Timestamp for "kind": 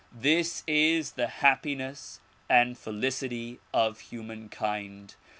4.49-5.13